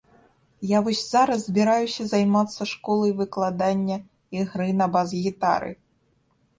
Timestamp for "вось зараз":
0.87-1.43